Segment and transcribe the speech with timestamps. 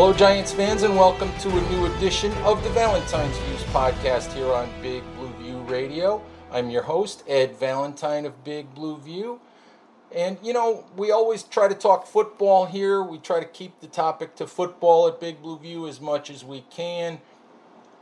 [0.00, 4.52] Hello, Giants fans, and welcome to a new edition of the Valentine's Views podcast here
[4.52, 6.22] on Big Blue View Radio.
[6.52, 9.40] I'm your host, Ed Valentine of Big Blue View.
[10.14, 13.02] And, you know, we always try to talk football here.
[13.02, 16.44] We try to keep the topic to football at Big Blue View as much as
[16.44, 17.18] we can.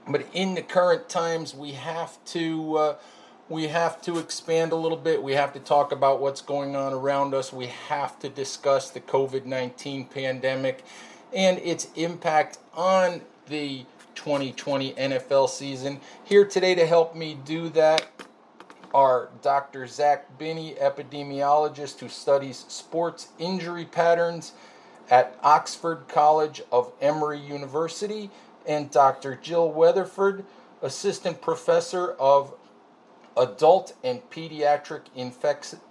[0.07, 2.77] But in the current times, we have to.
[2.77, 2.97] Uh,
[3.49, 5.23] we have to expand a little bit.
[5.23, 7.55] We have to talk about what's going on around us.
[7.55, 10.85] We have to discuss the COVID 19 pandemic
[11.35, 16.01] and its impact on the 2020 NFL season.
[16.25, 18.07] Here today to help me do that
[18.95, 19.87] are Dr.
[19.87, 24.53] Zach Binney, epidemiologist who studies sports injury patterns
[25.11, 28.31] at Oxford College of Emory University,
[28.67, 29.37] and Dr.
[29.37, 30.45] Jill Weatherhead,
[30.83, 32.55] assistant professor of
[33.37, 35.03] adult and pediatric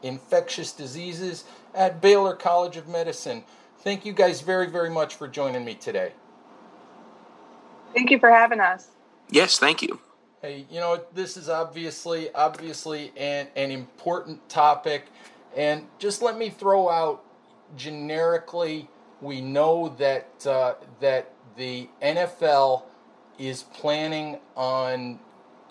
[0.04, 3.44] infectious diseases at Baylor College of Medicine.
[3.86, 6.14] Thank you guys very, very much for joining me today.
[7.94, 8.88] Thank you for having us.
[9.30, 10.00] Yes, thank you.
[10.42, 15.06] Hey, you know, this is obviously obviously an, an important topic.
[15.56, 17.24] And just let me throw out
[17.78, 18.90] generically,
[19.22, 22.86] we know that uh, that the NFL
[23.38, 25.20] is planning on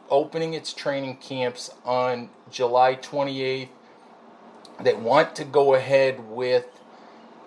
[0.08, 3.70] opening its training camps on July 28th.
[4.82, 6.66] They want to go ahead with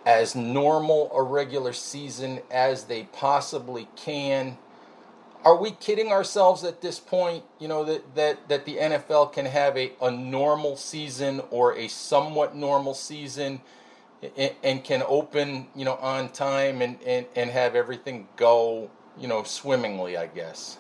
[0.08, 4.58] as normal a regular season as they possibly can.
[5.44, 7.44] Are we kidding ourselves at this point?
[7.60, 11.90] You know that that that the NFL can have a, a normal season or a
[11.90, 13.62] somewhat normal season
[14.38, 18.90] and, and can open, you know, on time and, and, and have everything go,
[19.20, 20.78] you know, swimmingly, I guess.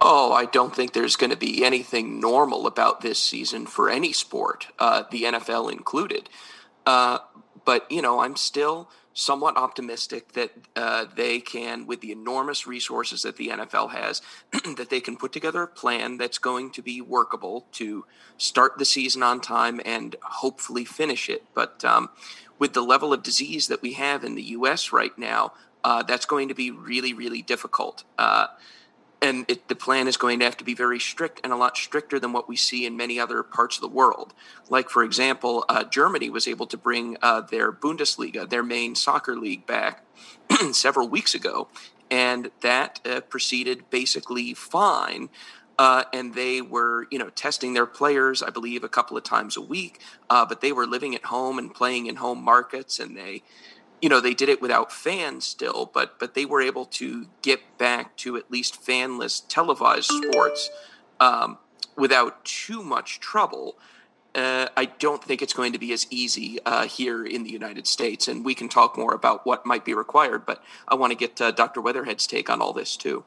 [0.00, 4.12] Oh, I don't think there's going to be anything normal about this season for any
[4.12, 6.28] sport, uh, the NFL included.
[6.86, 7.18] Uh,
[7.66, 13.22] but you know, I'm still somewhat optimistic that uh, they can, with the enormous resources
[13.22, 14.20] that the NFL has,
[14.76, 18.04] that they can put together a plan that's going to be workable to
[18.36, 21.44] start the season on time and hopefully finish it.
[21.54, 22.10] But um,
[22.58, 24.92] with the level of disease that we have in the U.S.
[24.92, 28.04] right now, uh, that's going to be really, really difficult.
[28.18, 28.48] Uh,
[29.26, 31.76] and it, the plan is going to have to be very strict and a lot
[31.76, 34.32] stricter than what we see in many other parts of the world.
[34.70, 39.36] Like, for example, uh, Germany was able to bring uh, their Bundesliga, their main soccer
[39.36, 40.04] league, back
[40.72, 41.68] several weeks ago,
[42.10, 45.28] and that uh, proceeded basically fine.
[45.78, 49.58] Uh, and they were, you know, testing their players, I believe, a couple of times
[49.58, 50.00] a week.
[50.30, 53.42] Uh, but they were living at home and playing in home markets, and they
[54.06, 57.58] you know they did it without fans still but but they were able to get
[57.76, 60.70] back to at least fanless televised sports
[61.18, 61.58] um,
[61.96, 63.76] without too much trouble
[64.36, 67.86] uh, I don't think it's going to be as easy uh, here in the United
[67.86, 70.44] States, and we can talk more about what might be required.
[70.44, 71.80] But I want to get uh, Dr.
[71.80, 73.24] Weatherhead's take on all this too.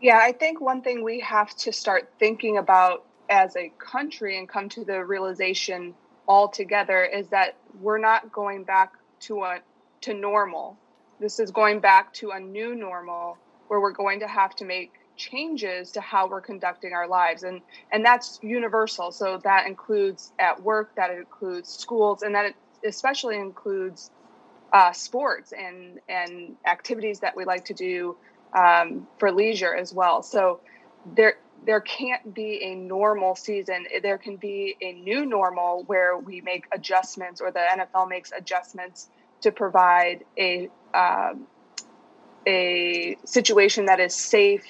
[0.00, 4.48] Yeah, I think one thing we have to start thinking about as a country and
[4.48, 5.92] come to the realization
[6.28, 9.58] all together is that we're not going back to a
[10.02, 10.76] to normal.
[11.20, 13.38] This is going back to a new normal
[13.68, 17.60] where we're going to have to make changes to how we're conducting our lives and
[17.90, 22.54] and that's universal so that includes at work that includes schools and that
[22.86, 24.12] especially includes
[24.72, 28.16] uh, sports and and activities that we like to do
[28.56, 30.22] um, for leisure as well.
[30.22, 30.60] So
[31.14, 33.86] there there can't be a normal season.
[34.02, 39.08] There can be a new normal where we make adjustments, or the NFL makes adjustments
[39.42, 41.46] to provide a um,
[42.46, 44.64] a situation that is safe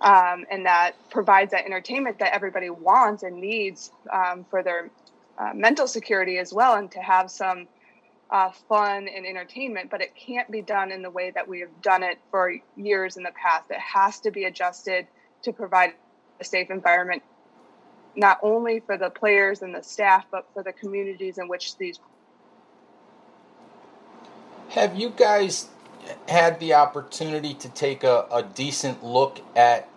[0.00, 4.90] um, and that provides that entertainment that everybody wants and needs um, for their
[5.38, 7.68] uh, mental security as well, and to have some
[8.30, 9.90] uh, fun and entertainment.
[9.90, 13.16] But it can't be done in the way that we have done it for years
[13.16, 13.70] in the past.
[13.70, 15.06] It has to be adjusted
[15.42, 15.92] to provide
[16.40, 17.22] a safe environment,
[18.16, 21.98] not only for the players and the staff, but for the communities in which these.
[24.70, 25.68] Have you guys
[26.28, 29.88] had the opportunity to take a, a decent look at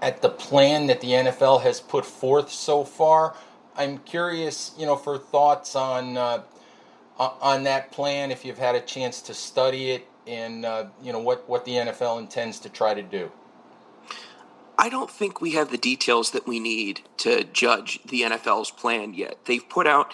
[0.00, 3.34] at the plan that the NFL has put forth so far.
[3.76, 6.42] I'm curious, you know, for thoughts on uh,
[7.18, 8.30] on that plan.
[8.30, 11.72] If you've had a chance to study it, and uh, you know what what the
[11.72, 13.30] NFL intends to try to do.
[14.78, 19.12] I don't think we have the details that we need to judge the NFL's plan
[19.12, 19.44] yet.
[19.44, 20.12] They've put out,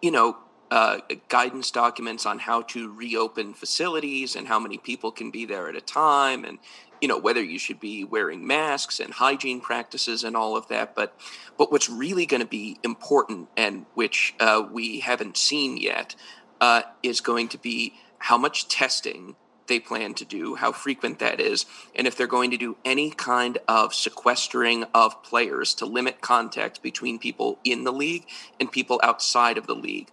[0.00, 0.36] you know,
[0.70, 5.68] uh, guidance documents on how to reopen facilities and how many people can be there
[5.68, 6.58] at a time and
[7.00, 10.94] you know whether you should be wearing masks and hygiene practices and all of that
[10.96, 11.16] but
[11.58, 16.16] but what's really going to be important and which uh, we haven't seen yet
[16.60, 21.40] uh, is going to be how much testing they plan to do, how frequent that
[21.40, 26.20] is, and if they're going to do any kind of sequestering of players to limit
[26.20, 28.26] contact between people in the league
[28.60, 30.10] and people outside of the league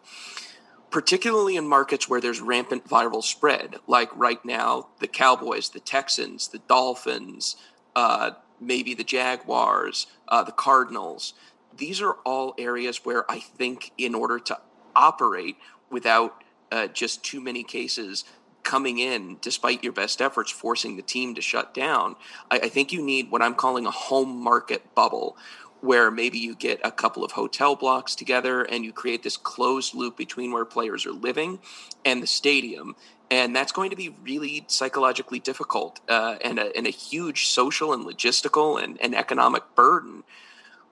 [0.92, 6.50] particularly in markets where there's rampant viral spread, like right now, the Cowboys, the Texans,
[6.50, 7.56] the Dolphins,
[7.96, 11.34] uh, maybe the Jaguars, uh, the Cardinals.
[11.76, 14.60] These are all areas where I think, in order to
[14.96, 15.56] operate
[15.90, 18.26] without uh, just too many cases
[18.64, 22.16] coming in, despite your best efforts, forcing the team to shut down,
[22.50, 25.38] I, I think you need what I'm calling a home market bubble,
[25.82, 29.96] where maybe you get a couple of hotel blocks together and you create this closed
[29.96, 31.60] loop between where players are living
[32.06, 32.96] and the stadium.
[33.32, 37.94] And that's going to be really psychologically difficult uh, and, a, and, a, huge social
[37.94, 40.24] and logistical and, and economic burden.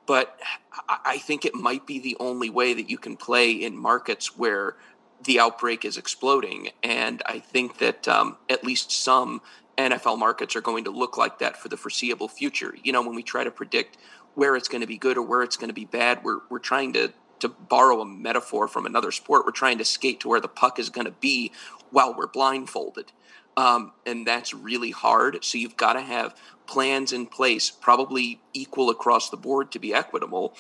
[0.08, 0.40] But
[0.88, 4.76] I think it might be the only way that you can play in markets where
[5.24, 6.70] the outbreak is exploding.
[6.84, 9.42] And I think that um, at least some
[9.78, 12.76] NFL markets are going to look like that for the foreseeable future.
[12.84, 13.98] You know, when we try to predict
[14.36, 16.24] where it's going to be good or where it's going to be bad.
[16.24, 19.46] We're we're trying to to borrow a metaphor from another sport.
[19.46, 21.52] We're trying to skate to where the puck is going to be
[21.92, 23.12] while we're blindfolded,
[23.58, 25.44] um, and that's really hard.
[25.44, 26.36] So you've got to have
[26.68, 30.54] plans in place, probably equal across the board to be equitable,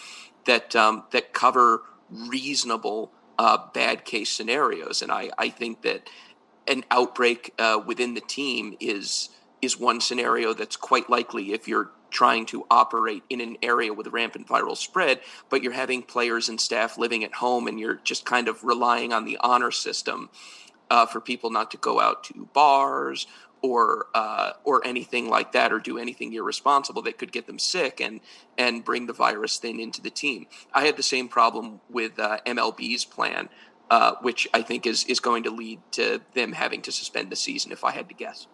[0.45, 5.01] that um, that cover reasonable uh, bad case scenarios.
[5.01, 6.07] And I I think that
[6.68, 9.30] an outbreak uh, within the team is
[9.62, 14.07] is one scenario that's quite likely if you're trying to operate in an area with
[14.07, 18.25] rampant viral spread, but you're having players and staff living at home and you're just
[18.25, 20.30] kind of relying on the honor system
[20.89, 23.27] uh, for people not to go out to bars
[23.61, 28.00] or uh, or anything like that or do anything irresponsible that could get them sick
[28.00, 28.21] and
[28.57, 30.47] and bring the virus then into the team.
[30.73, 33.50] I had the same problem with uh, MLB's plan,
[33.89, 37.35] uh, which I think is is going to lead to them having to suspend the
[37.35, 38.47] season if I had to guess.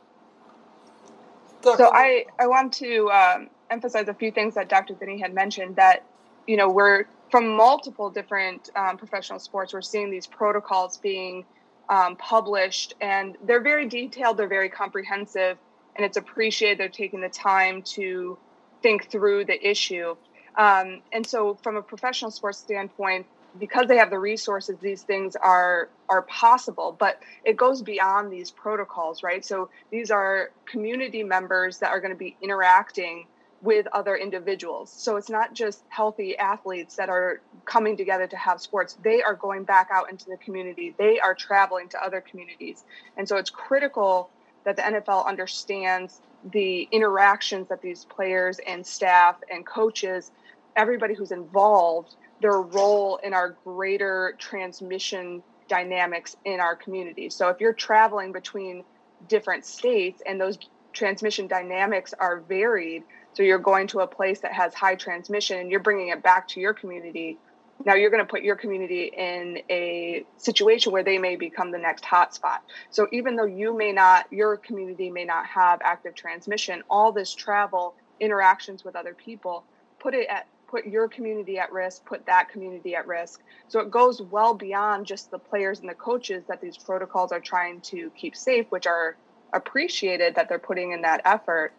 [1.73, 4.93] So I, I want to um, emphasize a few things that Dr.
[4.93, 6.03] Binney had mentioned that,
[6.45, 11.43] you know, we're from multiple different um, professional sports, we're seeing these protocols being
[11.89, 15.57] um, published and they're very detailed, they're very comprehensive,
[15.95, 18.37] and it's appreciated they're taking the time to
[18.81, 20.15] think through the issue.
[20.57, 23.25] Um, and so, from a professional sports standpoint,
[23.59, 28.51] because they have the resources these things are are possible but it goes beyond these
[28.51, 33.25] protocols right so these are community members that are going to be interacting
[33.65, 34.91] with other individuals.
[34.91, 38.97] So it's not just healthy athletes that are coming together to have sports.
[39.03, 40.93] They are going back out into the community.
[40.97, 42.85] They are traveling to other communities.
[43.17, 44.29] And so it's critical
[44.65, 50.31] that the NFL understands the interactions that these players and staff and coaches
[50.75, 57.29] everybody who's involved their role in our greater transmission dynamics in our community.
[57.29, 58.83] So if you're traveling between
[59.27, 60.59] different states and those
[60.93, 63.03] transmission dynamics are varied,
[63.35, 66.47] so you're going to a place that has high transmission and you're bringing it back
[66.49, 67.37] to your community.
[67.85, 71.77] Now you're going to put your community in a situation where they may become the
[71.77, 72.59] next hotspot.
[72.91, 77.33] So even though you may not, your community may not have active transmission, all this
[77.33, 79.65] travel, interactions with other people,
[79.99, 83.41] put it at put your community at risk, put that community at risk.
[83.67, 87.39] So it goes well beyond just the players and the coaches that these protocols are
[87.39, 89.15] trying to keep safe, which are
[89.53, 91.71] appreciated that they're putting in that effort.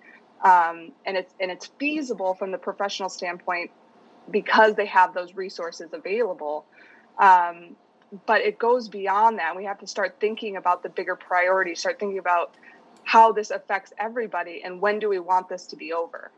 [0.42, 3.70] Um, and it's and it's feasible from the professional standpoint
[4.30, 6.66] because they have those resources available.
[7.18, 7.76] Um,
[8.26, 9.56] but it goes beyond that.
[9.56, 12.54] We have to start thinking about the bigger priorities, start thinking about
[13.04, 16.30] how this affects everybody and when do we want this to be over.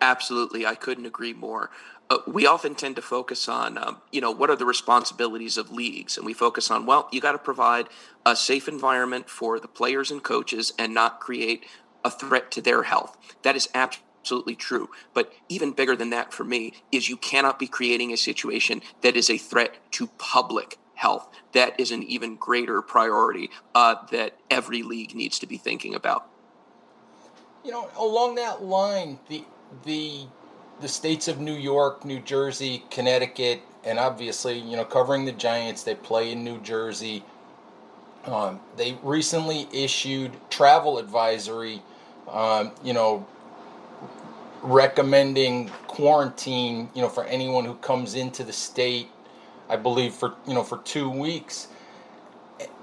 [0.00, 1.70] Absolutely, I couldn't agree more.
[2.08, 5.72] Uh, we often tend to focus on, um, you know, what are the responsibilities of
[5.72, 7.88] leagues, and we focus on, well, you got to provide
[8.24, 11.66] a safe environment for the players and coaches, and not create
[12.06, 13.16] a threat to their health.
[13.42, 14.88] That is absolutely true.
[15.12, 19.16] But even bigger than that for me is you cannot be creating a situation that
[19.16, 21.28] is a threat to public health.
[21.52, 26.26] That is an even greater priority uh, that every league needs to be thinking about.
[27.64, 29.44] You know, along that line, the
[29.84, 30.26] the
[30.80, 35.82] the states of New York, New Jersey, Connecticut, and obviously, you know, covering the Giants,
[35.82, 37.24] they play in New Jersey.
[38.24, 41.82] Um, they recently issued travel advisory,
[42.30, 43.26] um, you know,
[44.62, 49.08] recommending quarantine, you know, for anyone who comes into the state.
[49.68, 51.68] I believe for you know for two weeks.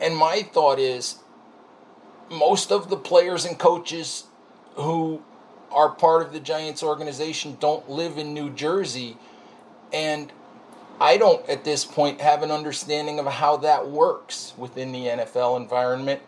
[0.01, 1.17] And my thought is,
[2.29, 4.25] most of the players and coaches
[4.75, 5.23] who
[5.71, 9.17] are part of the Giants organization don't live in New Jersey.
[9.91, 10.31] And
[10.99, 15.57] I don't, at this point, have an understanding of how that works within the NFL
[15.57, 16.21] environment.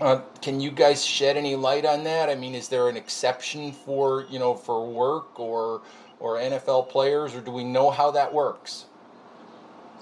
[0.00, 2.28] Uh, can you guys shed any light on that?
[2.28, 5.82] I mean, is there an exception for you know for work or
[6.18, 8.86] or NFL players, or do we know how that works?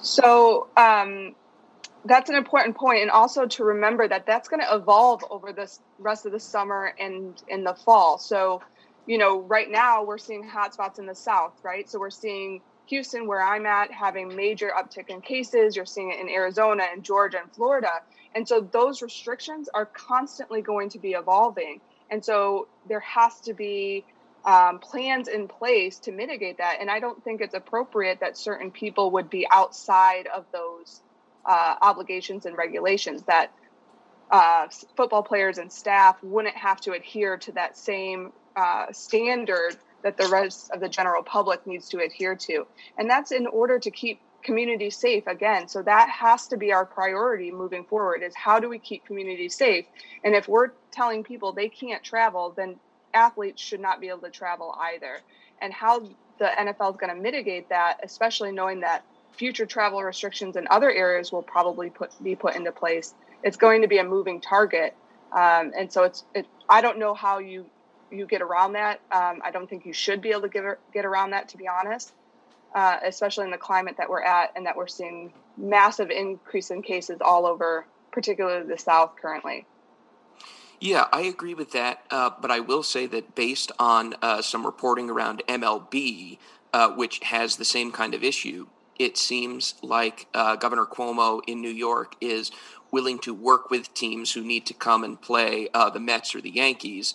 [0.03, 1.35] So um,
[2.05, 5.71] that's an important point and also to remember that that's going to evolve over the
[5.99, 8.61] rest of the summer and in the fall so
[9.07, 13.27] you know right now we're seeing hotspots in the south right so we're seeing houston
[13.27, 17.39] where i'm at having major uptick in cases you're seeing it in arizona and georgia
[17.41, 17.91] and florida
[18.35, 23.55] and so those restrictions are constantly going to be evolving and so there has to
[23.55, 24.05] be
[24.45, 28.71] um, plans in place to mitigate that and i don't think it's appropriate that certain
[28.71, 31.01] people would be outside of those
[31.47, 33.53] uh, obligations and regulations that
[34.31, 40.17] uh, football players and staff wouldn't have to adhere to that same uh, standard that
[40.17, 42.67] the rest of the general public needs to adhere to.
[42.97, 45.69] And that's in order to keep communities safe again.
[45.69, 49.55] So that has to be our priority moving forward is how do we keep communities
[49.55, 49.87] safe?
[50.25, 52.77] And if we're telling people they can't travel, then
[53.15, 55.21] athletes should not be able to travel either.
[55.61, 56.01] And how
[56.39, 60.91] the NFL is going to mitigate that, especially knowing that future travel restrictions in other
[60.91, 63.15] areas will probably put be put into place.
[63.43, 64.95] It's going to be a moving target,
[65.33, 66.25] um, and so it's.
[66.35, 67.67] It, I don't know how you
[68.11, 69.01] you get around that.
[69.13, 71.69] Um, I don't think you should be able to get get around that, to be
[71.69, 72.13] honest.
[72.75, 76.83] Uh, especially in the climate that we're at, and that we're seeing massive increase in
[76.83, 79.67] cases all over, particularly the South currently.
[80.81, 82.03] Yeah, I agree with that.
[82.11, 86.39] Uh, but I will say that based on uh, some reporting around MLB,
[86.73, 91.61] uh, which has the same kind of issue, it seems like uh, Governor Cuomo in
[91.61, 92.51] New York is
[92.91, 96.41] willing to work with teams who need to come and play uh, the Mets or
[96.41, 97.15] the Yankees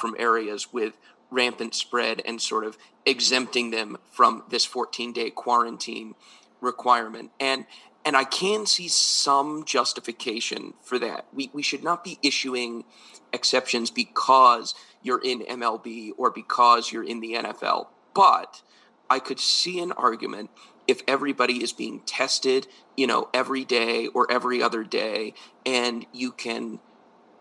[0.00, 0.94] from areas with
[1.30, 6.14] rampant spread and sort of exempting them from this 14 day quarantine
[6.60, 7.30] requirement.
[7.38, 7.66] And
[8.04, 11.26] and I can see some justification for that.
[11.32, 12.84] We, we should not be issuing
[13.34, 17.88] exceptions because you're in MLB or because you're in the NFL.
[18.14, 18.62] But
[19.10, 20.48] I could see an argument
[20.86, 22.66] if everybody is being tested,
[22.96, 25.34] you know, every day or every other day,
[25.66, 26.80] and you can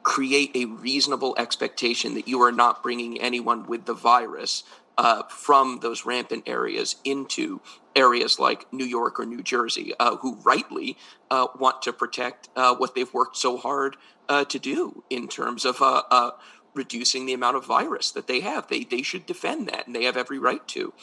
[0.08, 4.64] create a reasonable expectation that you are not bringing anyone with the virus
[4.98, 7.60] uh, from those rampant areas into
[7.94, 10.96] areas like New York or New Jersey, uh, who rightly
[11.30, 13.98] uh, want to protect uh, what they've worked so hard
[14.30, 16.32] uh, to do in terms of uh,
[16.74, 18.70] reducing the amount of virus that they have.
[18.70, 20.94] They they should defend that, and they have every right to.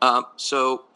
[0.00, 0.86] Um, so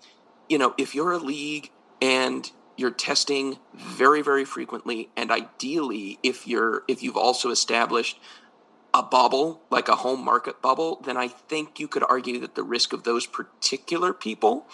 [0.49, 2.51] you know, if you're a league and
[2.83, 8.19] you're testing very very frequently and ideally if you're if you've also established
[8.93, 12.63] a bubble like a home market bubble then i think you could argue that the
[12.63, 14.67] risk of those particular people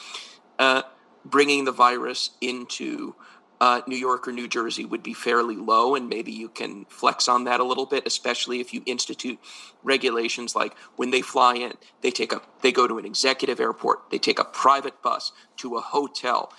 [0.58, 0.82] uh,
[1.24, 3.14] bringing the virus into
[3.60, 7.28] uh, New York or New Jersey would be fairly low, and maybe you can flex
[7.28, 9.38] on that a little bit, especially if you institute
[9.82, 11.72] regulations like when they fly in,
[12.02, 15.76] they take a they go to an executive airport, they take a private bus to
[15.76, 16.52] a hotel.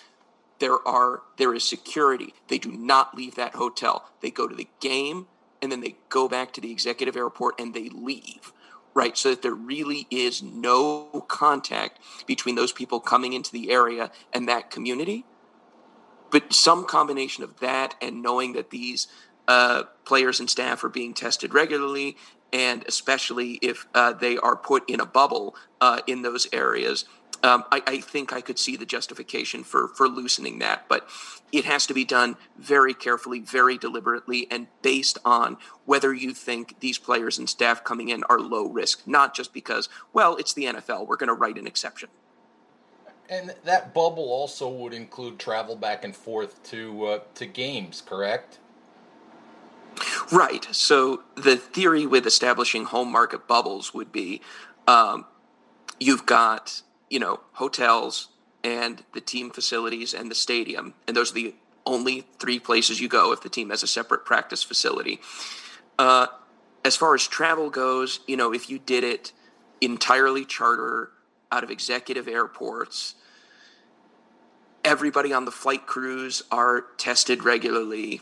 [0.59, 2.33] There are there is security.
[2.47, 4.09] They do not leave that hotel.
[4.21, 5.27] They go to the game
[5.61, 8.51] and then they go back to the executive airport and they leave
[8.93, 9.17] right?
[9.17, 14.47] So that there really is no contact between those people coming into the area and
[14.47, 15.25] that community.
[16.31, 19.07] But some combination of that and knowing that these
[19.47, 22.17] uh, players and staff are being tested regularly,
[22.53, 27.05] and especially if uh, they are put in a bubble uh, in those areas,
[27.43, 31.07] um, I, I, think I could see the justification for for loosening that, but
[31.51, 36.79] it has to be done very carefully, very deliberately, and based on whether you think
[36.79, 40.65] these players and staff coming in are low risk, not just because, well, it's the
[40.65, 42.09] NFL, we're going to write an exception.
[43.29, 48.59] And that bubble also would include travel back and forth to uh, to games, correct?
[50.31, 50.67] Right.
[50.71, 54.41] So the theory with establishing home market bubbles would be
[54.87, 55.25] um,
[55.99, 58.29] you've got you know, hotels
[58.63, 60.93] and the team facilities and the stadium.
[61.07, 64.25] And those are the only three places you go if the team has a separate
[64.25, 65.19] practice facility.
[65.97, 66.27] Uh,
[66.85, 69.31] as far as travel goes, you know, if you did it
[69.81, 71.11] entirely charter
[71.51, 73.15] out of executive airports,
[74.83, 78.21] everybody on the flight crews are tested regularly.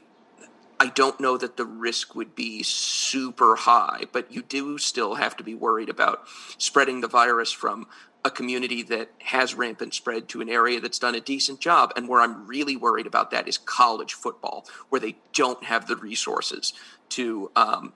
[0.79, 5.35] I don't know that the risk would be super high, but you do still have
[5.37, 6.23] to be worried about
[6.57, 7.87] spreading the virus from
[8.27, 11.93] a community that has rampant spread to an area that's done a decent job.
[11.95, 15.95] And where I'm really worried about that is college football, where they don't have the
[15.95, 16.73] resources
[17.09, 17.93] to um,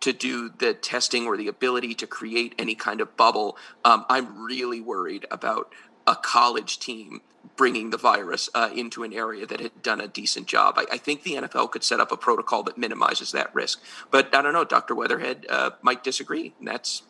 [0.00, 3.56] to do the testing or the ability to create any kind of bubble.
[3.84, 5.72] Um, I'm really worried about
[6.06, 7.20] a college team
[7.56, 10.74] bringing the virus uh, into an area that had done a decent job.
[10.78, 13.82] I, I, think the NFL could set up a protocol that minimizes that risk.
[14.10, 14.94] But I don't know, Dr.
[14.94, 17.02] Weatherhead uh, might disagree, and that's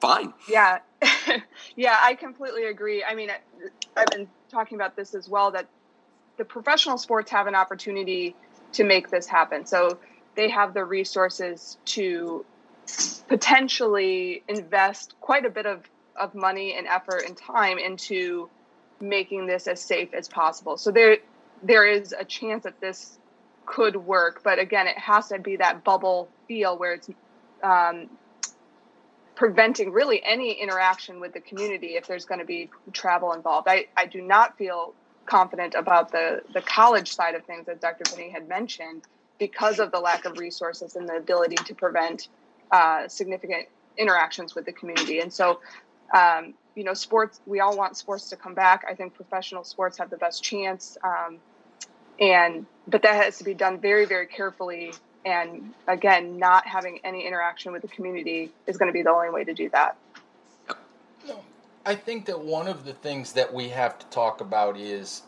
[0.00, 0.32] fine.
[0.48, 0.78] Yeah,
[1.76, 3.04] yeah, I completely agree.
[3.04, 3.30] I mean,
[3.96, 5.66] I've been talking about this as well that
[6.36, 8.34] the professional sports have an opportunity
[8.72, 9.66] to make this happen.
[9.66, 9.98] So
[10.36, 12.44] they have the resources to
[13.28, 15.84] potentially invest quite a bit of,
[16.16, 18.48] of money and effort and time into
[19.00, 20.76] making this as safe as possible.
[20.76, 21.18] So there
[21.62, 23.18] there is a chance that this
[23.66, 27.10] could work, but again, it has to be that bubble feel where it's
[27.62, 28.08] um,
[29.34, 33.68] preventing really any interaction with the community if there's going to be travel involved.
[33.68, 34.94] I, I do not feel
[35.26, 38.04] confident about the, the college side of things, as Dr.
[38.14, 39.02] Binney had mentioned,
[39.38, 42.28] because of the lack of resources and the ability to prevent
[42.70, 43.66] uh, significant
[43.96, 45.20] interactions with the community.
[45.20, 45.60] And so,
[46.14, 48.84] um, you know, sports, we all want sports to come back.
[48.88, 50.98] I think professional sports have the best chance.
[51.02, 51.38] Um,
[52.20, 54.92] and, but that has to be done very, very carefully
[55.24, 59.30] and again not having any interaction with the community is going to be the only
[59.30, 59.96] way to do that.
[61.84, 65.22] I think that one of the things that we have to talk about is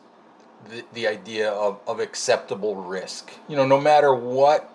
[0.68, 3.32] the, the idea of, of acceptable risk.
[3.48, 4.68] You know no matter what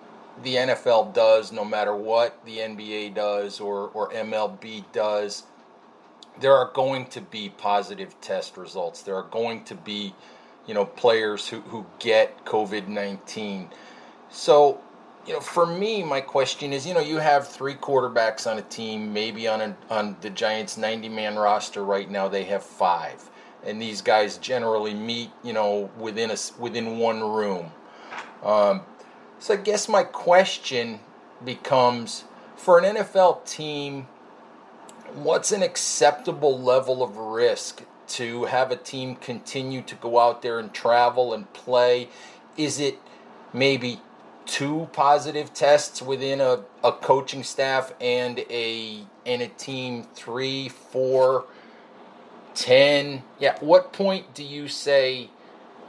[0.44, 5.44] the nfl does no matter what the nba does or, or mlb does
[6.40, 9.02] there are going to be positive test results.
[9.02, 10.14] There are going to be
[10.68, 13.70] you know players who, who get covid-19
[14.30, 14.82] so
[15.28, 18.62] you know, for me, my question is, you know, you have three quarterbacks on a
[18.62, 19.12] team.
[19.12, 23.30] Maybe on a, on the Giants' 90-man roster right now, they have five,
[23.66, 27.72] and these guys generally meet, you know, within a within one room.
[28.42, 28.82] Um,
[29.40, 31.02] so I guess my question
[31.44, 32.24] becomes,
[32.56, 34.08] for an NFL team,
[35.14, 40.58] what's an acceptable level of risk to have a team continue to go out there
[40.58, 42.08] and travel and play?
[42.56, 43.00] Is it
[43.54, 44.02] maybe
[44.48, 51.46] two positive tests within a, a coaching staff and a and a team three, four,
[52.56, 53.24] ten.
[53.40, 55.30] Yeah, what point do you say,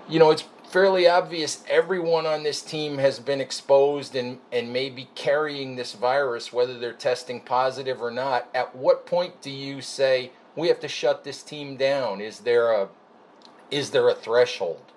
[0.08, 4.90] you know, it's fairly obvious everyone on this team has been exposed and, and may
[4.90, 8.48] be carrying this virus, whether they're testing positive or not.
[8.54, 12.20] At what point do you say we have to shut this team down?
[12.20, 12.88] Is there a
[13.70, 14.92] is there a threshold?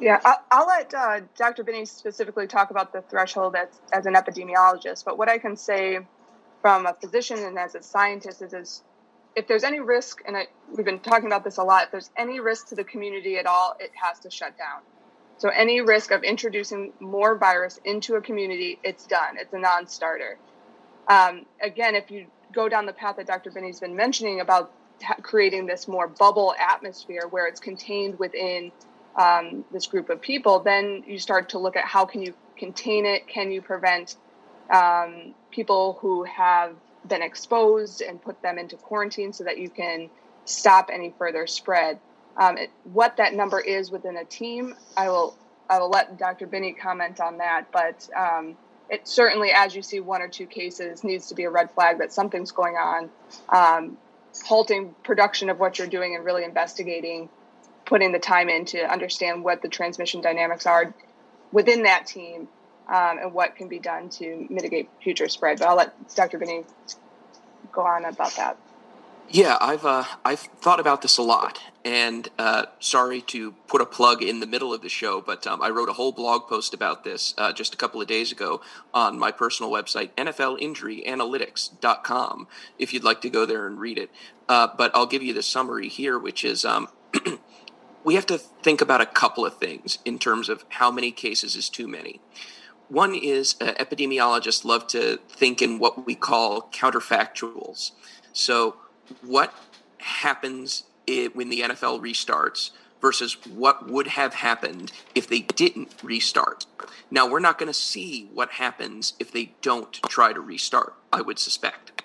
[0.00, 1.64] Yeah, I'll, I'll let uh, Dr.
[1.64, 5.04] Binney specifically talk about the threshold as, as an epidemiologist.
[5.06, 6.00] But what I can say
[6.62, 8.84] from a physician and as a scientist is, is
[9.36, 12.10] if there's any risk, and I, we've been talking about this a lot, if there's
[12.16, 14.82] any risk to the community at all, it has to shut down.
[15.38, 19.36] So any risk of introducing more virus into a community, it's done.
[19.38, 20.38] It's a non-starter.
[21.08, 23.50] Um, again, if you go down the path that Dr.
[23.50, 24.72] Binney's been mentioning about
[25.22, 28.72] creating this more bubble atmosphere where it's contained within
[29.18, 33.04] um, this group of people, then you start to look at how can you contain
[33.04, 33.26] it?
[33.26, 34.16] Can you prevent
[34.70, 36.74] um, people who have
[37.06, 40.08] been exposed and put them into quarantine so that you can
[40.44, 41.98] stop any further spread?
[42.36, 45.36] Um, it, what that number is within a team, I will
[45.68, 46.46] I will let Dr.
[46.46, 47.66] Binney comment on that.
[47.72, 48.56] But um,
[48.88, 51.98] it certainly, as you see one or two cases, needs to be a red flag
[51.98, 53.10] that something's going on.
[53.48, 53.98] Um,
[54.44, 57.28] halting production of what you're doing and really investigating,
[57.88, 60.92] putting the time in to understand what the transmission dynamics are
[61.52, 62.46] within that team
[62.86, 65.58] um, and what can be done to mitigate future spread.
[65.58, 66.38] But I'll let Dr.
[66.38, 66.64] Binney
[67.72, 68.58] go on about that.
[69.30, 73.86] Yeah, I've uh, I've thought about this a lot, and uh, sorry to put a
[73.86, 76.72] plug in the middle of the show, but um, I wrote a whole blog post
[76.72, 78.62] about this uh, just a couple of days ago
[78.94, 82.48] on my personal website, NFLInjuryAnalytics.com,
[82.78, 84.08] if you'd like to go there and read it.
[84.48, 86.88] Uh, but I'll give you the summary here, which is um,
[88.04, 91.56] we have to think about a couple of things in terms of how many cases
[91.56, 92.20] is too many.
[92.88, 97.92] One is uh, epidemiologists love to think in what we call counterfactuals.
[98.32, 98.76] So
[99.22, 99.52] what
[99.98, 106.66] happens when the NFL restarts versus what would have happened if they didn't restart.
[107.10, 111.20] Now, we're not going to see what happens if they don't try to restart, I
[111.20, 112.02] would suspect.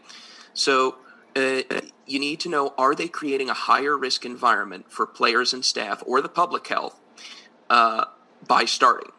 [0.54, 0.98] So,
[1.36, 5.64] uh, you need to know are they creating a higher risk environment for players and
[5.64, 7.00] staff or the public health
[7.70, 8.06] uh,
[8.48, 9.12] by starting?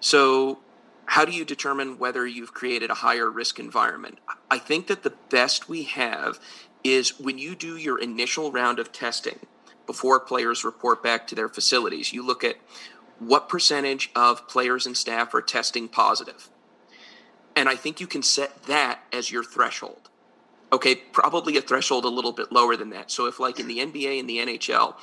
[0.00, 0.60] So,
[1.06, 4.18] how do you determine whether you've created a higher risk environment?
[4.50, 6.38] I think that the best we have
[6.84, 9.40] is when you do your initial round of testing
[9.86, 12.56] before players report back to their facilities, you look at
[13.18, 16.48] what percentage of players and staff are testing positive.
[17.56, 20.09] And I think you can set that as your threshold.
[20.72, 23.10] Okay, probably a threshold a little bit lower than that.
[23.10, 24.94] So if, like in the NBA and the NHL,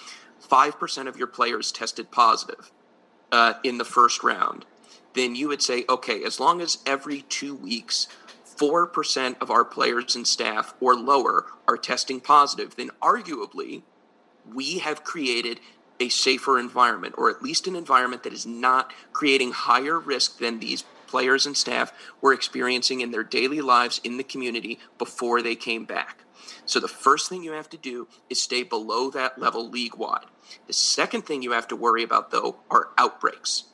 [0.50, 2.72] 5% of your players tested positive
[3.32, 4.66] uh, in the first round,
[5.14, 8.08] then you would say, okay, as long as every two weeks,
[8.56, 13.84] 4% of our players and staff or lower are testing positive, then arguably
[14.54, 15.60] we have created
[16.00, 20.60] a safer environment, or at least an environment that is not creating higher risk than
[20.60, 25.56] these players and staff were experiencing in their daily lives in the community before they
[25.56, 26.24] came back.
[26.66, 30.26] So the first thing you have to do is stay below that level league wide.
[30.68, 33.66] The second thing you have to worry about, though, are outbreaks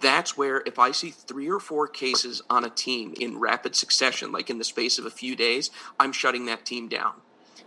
[0.00, 4.32] that's where if I see three or four cases on a team in rapid succession,
[4.32, 7.14] like in the space of a few days, I'm shutting that team down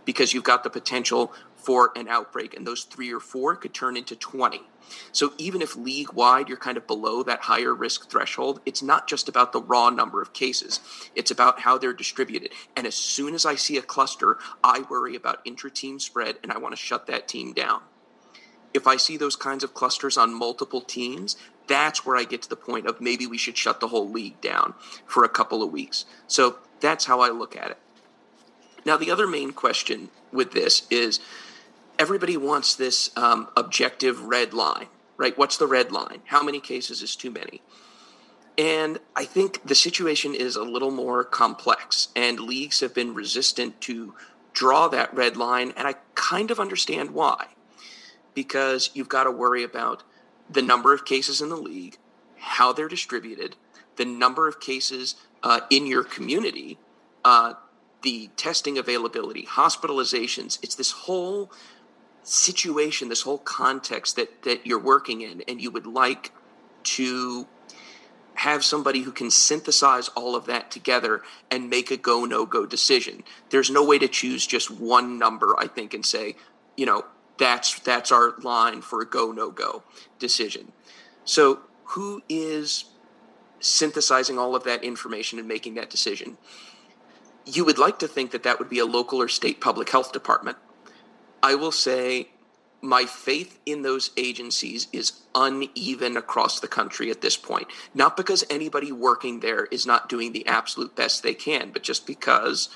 [0.04, 1.32] because you've got the potential
[1.64, 4.62] for an outbreak, and those three or four could turn into 20.
[5.12, 9.08] So even if league wide you're kind of below that higher risk threshold, it's not
[9.08, 10.80] just about the raw number of cases,
[11.14, 12.52] it's about how they're distributed.
[12.76, 16.52] And as soon as I see a cluster, I worry about intra team spread and
[16.52, 17.82] I want to shut that team down.
[18.74, 22.48] If I see those kinds of clusters on multiple teams, that's where I get to
[22.48, 24.74] the point of maybe we should shut the whole league down
[25.06, 26.06] for a couple of weeks.
[26.26, 27.78] So that's how I look at it.
[28.84, 31.20] Now, the other main question with this is
[32.02, 35.38] everybody wants this um, objective red line, right?
[35.38, 36.20] What's the red line?
[36.24, 37.62] How many cases is too many?
[38.58, 43.80] And I think the situation is a little more complex, and leagues have been resistant
[43.82, 44.14] to
[44.52, 47.46] draw that red line, and I kind of understand why.
[48.34, 50.02] Because you've got to worry about
[50.50, 51.98] the number of cases in the league,
[52.36, 53.54] how they're distributed,
[53.94, 56.78] the number of cases uh, in your community,
[57.24, 57.54] uh,
[58.02, 60.58] the testing availability, hospitalizations.
[60.64, 61.52] It's this whole
[62.22, 66.32] situation, this whole context that that you're working in, and you would like
[66.84, 67.46] to
[68.34, 72.66] have somebody who can synthesize all of that together and make a go no go
[72.66, 73.22] decision.
[73.50, 76.36] There's no way to choose just one number, I think, and say,
[76.76, 77.04] you know,
[77.38, 79.82] that's that's our line for a go no go
[80.18, 80.72] decision.
[81.24, 82.86] So who is
[83.60, 86.38] synthesizing all of that information and making that decision?
[87.44, 90.12] You would like to think that that would be a local or state public health
[90.12, 90.56] department.
[91.42, 92.28] I will say
[92.80, 97.68] my faith in those agencies is uneven across the country at this point.
[97.94, 102.06] Not because anybody working there is not doing the absolute best they can, but just
[102.06, 102.68] because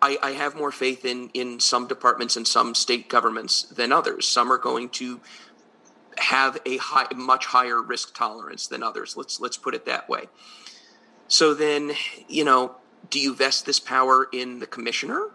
[0.00, 4.28] I, I, have more faith in in some departments and some state governments than others.
[4.28, 5.20] Some are going to
[6.18, 9.16] have a high, much higher risk tolerance than others.
[9.16, 10.26] Let's let's put it that way.
[11.28, 11.92] So then,
[12.28, 12.76] you know,
[13.10, 15.30] do you vest this power in the commissioner?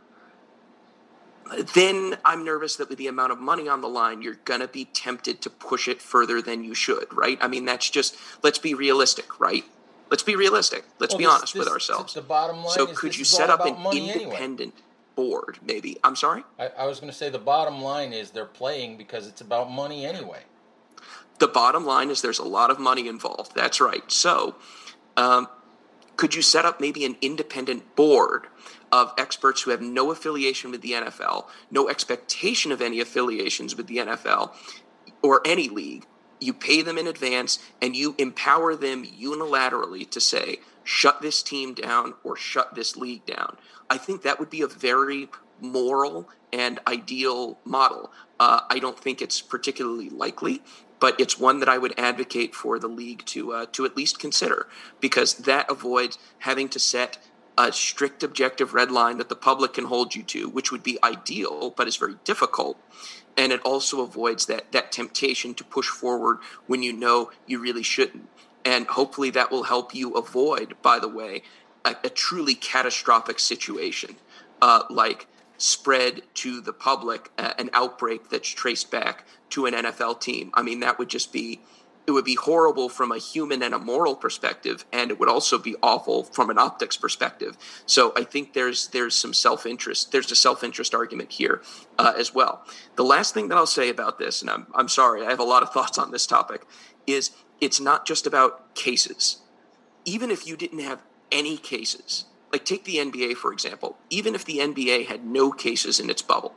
[1.73, 4.67] Then I'm nervous that with the amount of money on the line, you're going to
[4.67, 7.37] be tempted to push it further than you should, right?
[7.41, 9.63] I mean, that's just let's be realistic, right?
[10.09, 10.85] Let's be realistic.
[10.99, 12.13] Let's well, be this, honest this, with ourselves.
[12.13, 12.69] The bottom line.
[12.69, 14.73] So, could you set up an independent anyway.
[15.15, 15.59] board?
[15.63, 15.97] Maybe.
[16.03, 16.43] I'm sorry.
[16.59, 19.71] I, I was going to say the bottom line is they're playing because it's about
[19.71, 20.41] money anyway.
[21.39, 23.55] The bottom line is there's a lot of money involved.
[23.55, 24.09] That's right.
[24.11, 24.55] So,
[25.17, 25.47] um,
[26.15, 28.47] could you set up maybe an independent board
[28.93, 33.87] of experts who have no affiliation with the NFL, no expectation of any affiliations with
[33.87, 34.53] the NFL
[35.23, 36.05] or any league,
[36.39, 41.73] you pay them in advance and you empower them unilaterally to say, shut this team
[41.73, 43.57] down or shut this league down.
[43.89, 45.27] I think that would be a very
[45.59, 48.11] moral and ideal model.
[48.39, 50.61] Uh, I don't think it's particularly likely,
[50.99, 54.19] but it's one that I would advocate for the league to uh, to at least
[54.19, 54.67] consider
[54.99, 57.17] because that avoids having to set
[57.57, 60.97] a strict objective red line that the public can hold you to, which would be
[61.03, 62.77] ideal, but is very difficult.
[63.37, 67.83] And it also avoids that that temptation to push forward when you know you really
[67.83, 68.29] shouldn't.
[68.65, 71.43] And hopefully that will help you avoid, by the way,
[71.83, 74.15] a, a truly catastrophic situation
[74.61, 80.19] uh, like spread to the public uh, an outbreak that's traced back to an NFL
[80.19, 80.51] team.
[80.53, 81.61] I mean, that would just be
[82.05, 85.57] it would be horrible from a human and a moral perspective, and it would also
[85.57, 87.57] be awful from an optics perspective.
[87.85, 90.11] So I think there's there's some self interest.
[90.11, 91.61] There's a self interest argument here
[91.97, 92.65] uh, as well.
[92.95, 95.45] The last thing that I'll say about this, and I'm I'm sorry, I have a
[95.45, 96.63] lot of thoughts on this topic,
[97.07, 99.37] is it's not just about cases.
[100.05, 104.43] Even if you didn't have any cases, like take the NBA for example, even if
[104.43, 106.53] the NBA had no cases in its bubble,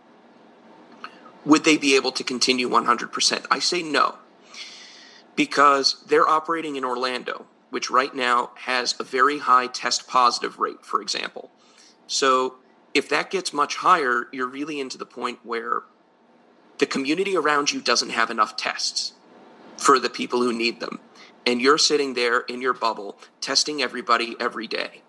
[1.45, 3.47] would they be able to continue 100%?
[3.49, 4.17] I say no
[5.37, 10.85] because they're operating in Orlando, which right now has a very high test positive rate,
[10.85, 11.51] for example.
[12.07, 12.57] So
[12.95, 15.83] if that gets much higher, you're really into the point where
[16.79, 19.13] the community around you doesn't have enough tests
[19.77, 21.01] for the people who need them.
[21.45, 25.03] And you're sitting there in your bubble testing everybody every day.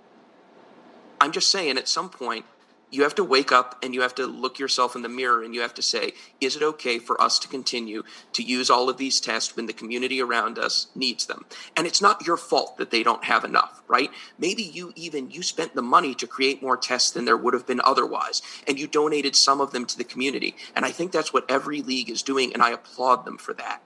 [1.20, 2.46] I'm just saying, at some point,
[2.90, 5.54] you have to wake up and you have to look yourself in the mirror and
[5.54, 8.98] you have to say, is it okay for us to continue to use all of
[8.98, 11.46] these tests when the community around us needs them?
[11.76, 14.10] And it's not your fault that they don't have enough, right?
[14.38, 17.68] Maybe you even you spent the money to create more tests than there would have
[17.68, 20.56] been otherwise, and you donated some of them to the community.
[20.76, 23.82] And I think that's what every league is doing, and I applaud them for that.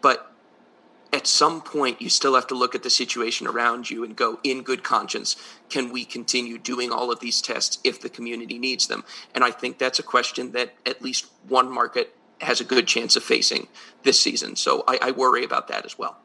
[0.00, 0.33] But
[1.14, 4.40] at some point you still have to look at the situation around you and go
[4.42, 5.36] in good conscience
[5.70, 9.04] can we continue doing all of these tests if the community needs them?
[9.32, 13.14] And i think that's a question that at least one market has a good chance
[13.14, 13.68] of facing
[14.02, 14.56] this season.
[14.56, 16.16] So i, I worry about that as well.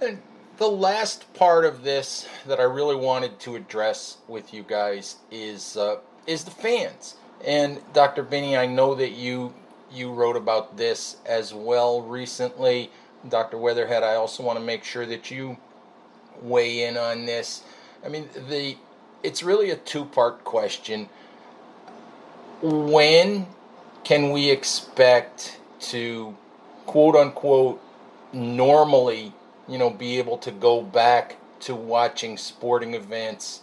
[0.00, 0.22] And
[0.56, 5.76] the last part of this that i really wanted to address with you guys is
[5.76, 5.96] uh,
[6.26, 7.16] is the fans.
[7.44, 9.52] And dr binney i know that you
[9.92, 12.90] you wrote about this as well recently
[13.28, 13.58] Dr.
[13.58, 15.58] Weatherhead, I also want to make sure that you
[16.42, 17.62] weigh in on this.
[18.04, 18.76] I mean, the
[19.22, 21.08] it's really a two-part question.
[22.62, 23.46] When
[24.04, 26.34] can we expect to
[26.86, 27.80] quote unquote
[28.32, 29.34] normally,
[29.68, 33.60] you know, be able to go back to watching sporting events?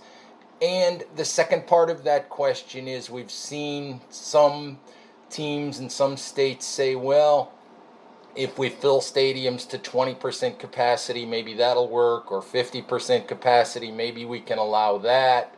[0.62, 4.80] And the second part of that question is we've seen some
[5.30, 7.52] teams in some states say, well,
[8.38, 14.39] if we fill stadiums to 20% capacity, maybe that'll work, or 50% capacity, maybe we
[14.39, 15.54] can allow that.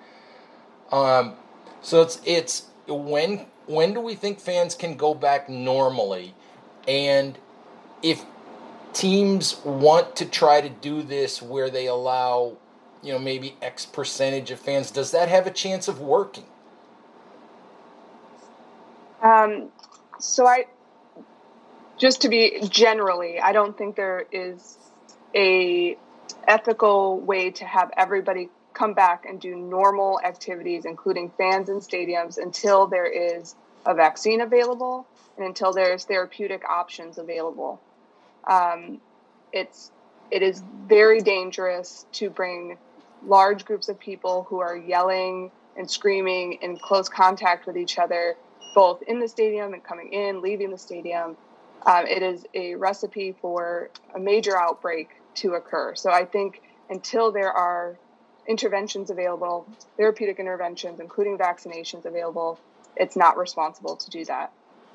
[0.91, 1.33] Um,
[1.81, 6.33] so it's it's when when do we think fans can go back normally,
[6.87, 7.37] and
[8.01, 8.25] if
[8.93, 12.57] teams want to try to do this where they allow,
[13.03, 16.45] you know, maybe X percentage of fans, does that have a chance of working?
[19.21, 19.69] Um,
[20.19, 20.65] so I
[21.99, 24.77] just to be generally, I don't think there is
[25.35, 25.97] a
[26.47, 32.37] ethical way to have everybody come back and do normal activities, including fans in stadiums,
[32.37, 33.53] until there is
[33.85, 35.05] a vaccine available
[35.37, 37.81] and until there's therapeutic options available.
[38.47, 39.01] Um,
[39.51, 39.91] it's
[40.31, 42.77] it is very dangerous to bring
[43.25, 48.35] large groups of people who are yelling and screaming in close contact with each other,
[48.75, 51.35] both in the stadium and coming in, leaving the stadium
[51.85, 55.95] um, it is a recipe for a major outbreak to occur.
[55.95, 57.97] So I think until there are
[58.47, 62.59] interventions available, therapeutic interventions, including vaccinations available,
[62.95, 64.51] it's not responsible to do that.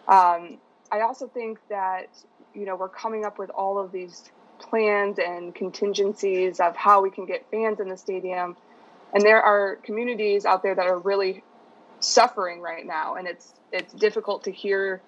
[0.08, 0.58] Um,
[0.90, 2.08] I also think that
[2.54, 7.10] you know we're coming up with all of these plans and contingencies of how we
[7.10, 8.56] can get fans in the stadium,
[9.12, 11.42] and there are communities out there that are really
[12.00, 15.00] suffering right now, and it's it's difficult to hear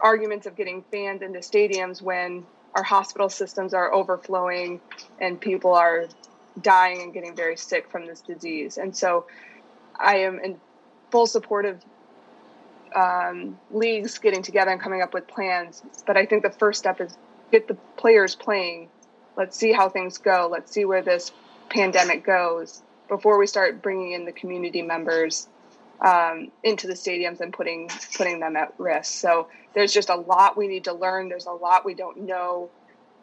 [0.00, 4.80] arguments of getting fans into stadiums when our hospital systems are overflowing
[5.20, 6.06] and people are
[6.60, 8.78] dying and getting very sick from this disease.
[8.78, 9.26] And so
[9.98, 10.60] I am in
[11.10, 11.82] full support of
[12.94, 15.82] um, leagues getting together and coming up with plans.
[16.06, 17.16] But I think the first step is
[17.50, 18.88] get the players playing.
[19.36, 20.48] Let's see how things go.
[20.50, 21.32] Let's see where this
[21.68, 25.48] pandemic goes before we start bringing in the community members
[26.00, 29.12] um, into the stadiums and putting putting them at risk.
[29.12, 31.28] So there's just a lot we need to learn.
[31.28, 32.70] There's a lot we don't know.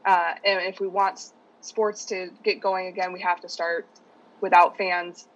[0.05, 3.87] Uh, and if we want sports to get going again, we have to start
[4.39, 5.27] without fans.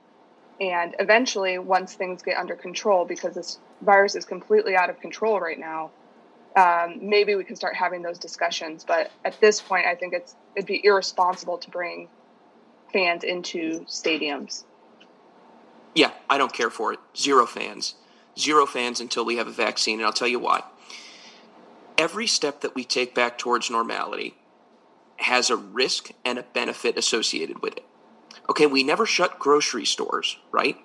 [0.61, 5.39] And eventually, once things get under control, because this virus is completely out of control
[5.39, 5.89] right now,
[6.55, 8.85] um, maybe we can start having those discussions.
[8.87, 12.09] But at this point, I think it's it'd be irresponsible to bring
[12.93, 14.65] fans into stadiums.
[15.95, 16.99] Yeah, I don't care for it.
[17.15, 17.95] Zero fans.
[18.37, 20.61] Zero fans until we have a vaccine, and I'll tell you why.
[21.97, 24.35] Every step that we take back towards normality
[25.17, 27.85] has a risk and a benefit associated with it.
[28.49, 30.77] Okay, we never shut grocery stores, right?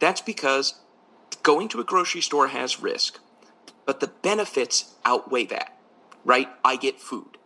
[0.00, 0.80] That's because
[1.42, 3.20] going to a grocery store has risk,
[3.84, 5.78] but the benefits outweigh that,
[6.24, 6.48] right?
[6.64, 7.38] I get food.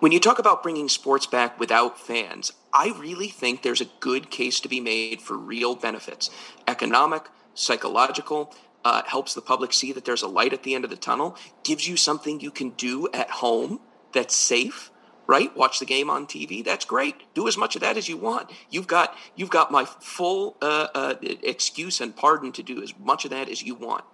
[0.00, 4.30] When you talk about bringing sports back without fans, I really think there's a good
[4.30, 6.30] case to be made for real benefits
[6.68, 7.24] economic,
[7.54, 10.96] psychological, uh, helps the public see that there's a light at the end of the
[10.96, 13.80] tunnel, gives you something you can do at home
[14.12, 14.90] that's safe
[15.26, 15.56] right?
[15.56, 17.14] Watch the game on tv that's great.
[17.34, 18.50] Do as much of that as you want.
[18.68, 23.24] You've got you've got my full uh, uh, excuse and pardon to do as much
[23.24, 24.04] of that as you want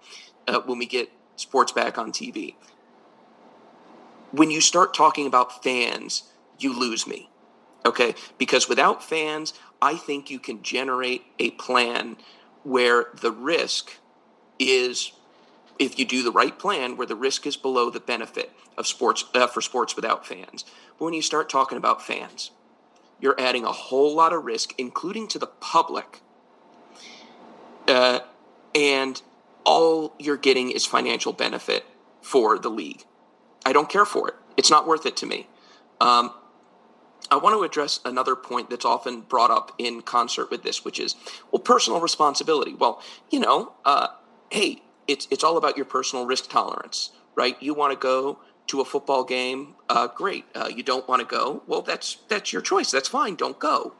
[0.47, 2.55] uh, when we get sports back on tv
[4.31, 6.23] when you start talking about fans
[6.59, 7.29] you lose me
[7.85, 8.13] okay?
[8.37, 12.17] Because without fans i think you can generate a plan
[12.63, 13.91] where the risk
[14.59, 15.11] is
[15.79, 19.25] if you do the right plan where the risk is below the benefit of sports
[19.33, 20.65] uh, for sports without fans.
[20.97, 22.51] But when you start talking about fans
[23.19, 26.21] you're adding a whole lot of risk including to the public
[27.87, 28.19] uh,
[28.75, 29.21] and
[29.63, 31.85] all you're getting is financial benefit
[32.21, 33.03] for the league.
[33.65, 34.35] I don't care for it.
[34.55, 35.47] It's not worth it to me.
[35.99, 36.33] Um,
[37.29, 40.99] I want to address another point that's often brought up in concert with this, which
[40.99, 41.15] is,
[41.51, 42.73] well, personal responsibility.
[42.73, 44.07] Well, you know, uh,
[44.49, 47.61] hey, it's it's all about your personal risk tolerance, right?
[47.61, 50.45] You want to go to a football game, uh, great.
[50.53, 52.91] Uh, you don't want to go, well, that's that's your choice.
[52.91, 53.35] That's fine.
[53.35, 53.93] Don't go.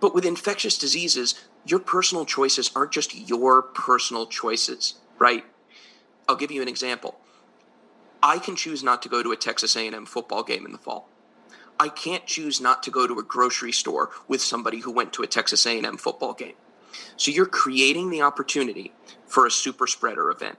[0.00, 1.34] But with infectious diseases,
[1.66, 5.44] your personal choices aren't just your personal choices, right?
[6.28, 7.18] I'll give you an example.
[8.22, 11.08] I can choose not to go to a Texas A&M football game in the fall.
[11.80, 15.22] I can't choose not to go to a grocery store with somebody who went to
[15.22, 16.54] a Texas A&M football game.
[17.16, 18.92] So you're creating the opportunity
[19.26, 20.58] for a super spreader event.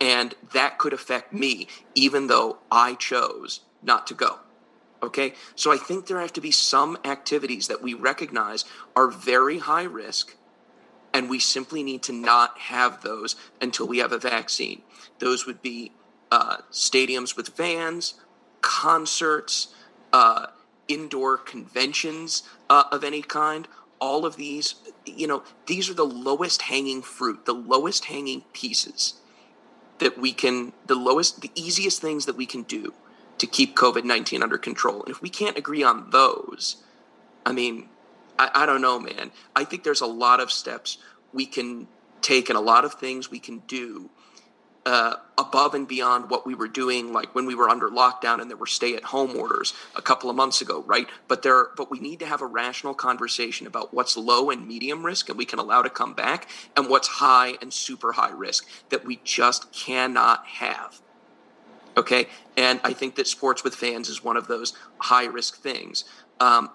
[0.00, 4.38] And that could affect me, even though I chose not to go.
[5.02, 5.34] Okay.
[5.54, 9.84] So I think there have to be some activities that we recognize are very high
[9.84, 10.36] risk,
[11.12, 14.82] and we simply need to not have those until we have a vaccine.
[15.18, 15.92] Those would be
[16.30, 18.14] uh, stadiums with fans,
[18.60, 19.74] concerts,
[20.12, 20.46] uh,
[20.88, 23.68] indoor conventions uh, of any kind
[24.00, 29.14] all of these, you know, these are the lowest hanging fruit, the lowest hanging pieces
[29.98, 32.92] that we can, the lowest, the easiest things that we can do
[33.38, 35.02] to keep COVID 19 under control.
[35.02, 36.76] And if we can't agree on those,
[37.44, 37.88] I mean,
[38.38, 39.30] I, I don't know, man.
[39.54, 40.98] I think there's a lot of steps
[41.32, 41.86] we can
[42.20, 44.10] take and a lot of things we can do
[44.90, 48.50] uh, above and beyond what we were doing, like when we were under lockdown and
[48.50, 51.06] there were stay-at-home orders a couple of months ago, right?
[51.28, 55.06] But there, but we need to have a rational conversation about what's low and medium
[55.06, 58.68] risk, and we can allow to come back, and what's high and super high risk
[58.88, 61.00] that we just cannot have.
[61.96, 62.26] Okay,
[62.56, 66.04] and I think that sports with fans is one of those high risk things.
[66.40, 66.70] Um,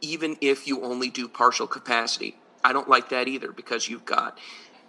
[0.00, 4.38] even if you only do partial capacity, I don't like that either because you've got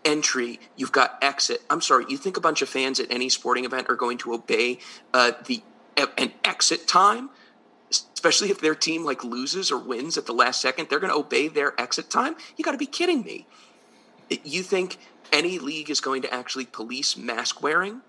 [0.06, 1.62] entry, you've got exit.
[1.70, 4.34] I'm sorry, you think a bunch of fans at any sporting event are going to
[4.34, 4.80] obey
[5.14, 5.64] uh, the
[6.18, 7.30] an exit time,
[8.14, 11.20] especially if their team like loses or wins at the last second, they're going to
[11.20, 12.36] obey their exit time?
[12.58, 13.46] You got to be kidding me.
[14.30, 14.98] You think
[15.32, 18.02] any league is going to actually police mask wearing?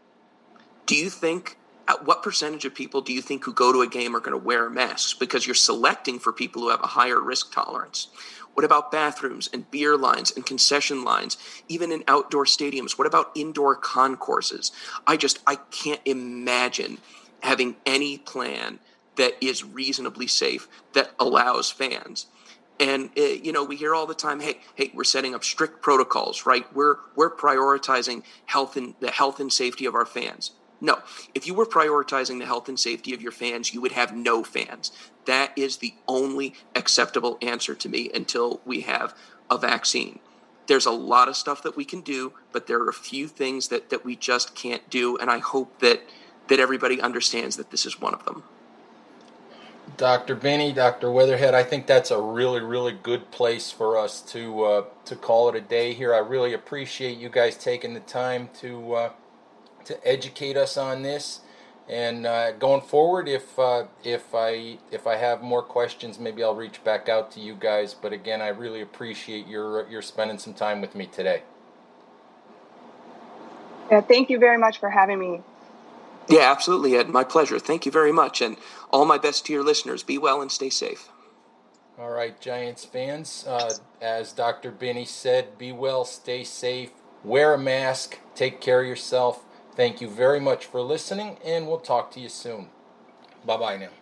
[0.87, 3.87] Do you think at what percentage of people do you think who go to a
[3.87, 7.20] game are going to wear masks because you're selecting for people who have a higher
[7.20, 8.09] risk tolerance?
[8.55, 11.37] What about bathrooms and beer lines and concession lines,
[11.69, 12.99] even in outdoor stadiums?
[12.99, 14.73] What about indoor concourses?
[15.07, 16.99] I just I can't imagine
[17.41, 18.79] having any plan
[19.17, 22.27] that is reasonably safe that allows fans.
[22.81, 25.83] And uh, you know, we hear all the time, "Hey, hey, we're setting up strict
[25.83, 26.67] protocols, right?
[26.75, 30.99] We're we're prioritizing health and the health and safety of our fans." No,
[31.33, 34.42] if you were prioritizing the health and safety of your fans, you would have no
[34.42, 34.90] fans.
[35.27, 39.15] That is the only acceptable answer to me until we have
[39.48, 40.19] a vaccine.
[40.67, 43.69] There's a lot of stuff that we can do, but there are a few things
[43.69, 46.02] that, that we just can't do, and I hope that
[46.48, 48.42] that everybody understands that this is one of them.
[49.96, 50.35] Dr.
[50.35, 51.13] Benny, Dr.
[51.13, 55.48] Weatherhead, I think that's a really, really good place for us to uh, to call
[55.48, 56.13] it a day here.
[56.13, 59.11] I really appreciate you guys taking the time to uh,
[59.87, 61.40] to educate us on this
[61.88, 66.54] And uh, going forward, if uh, if I if I have more questions, maybe I'll
[66.56, 67.94] reach back out to you guys.
[67.94, 71.42] But again, I really appreciate your your spending some time with me today.
[73.90, 75.42] Yeah, thank you very much for having me.
[76.28, 77.08] Yeah, absolutely, Ed.
[77.10, 77.58] My pleasure.
[77.58, 78.56] Thank you very much, and
[78.92, 80.02] all my best to your listeners.
[80.02, 81.10] Be well and stay safe.
[81.98, 83.44] All right, Giants fans.
[83.48, 84.72] Uh, as Dr.
[84.72, 86.90] Binney said, be well, stay safe,
[87.24, 89.44] wear a mask, take care of yourself.
[89.75, 92.68] Thank you very much for listening, and we'll talk to you soon.
[93.46, 94.02] Bye bye now.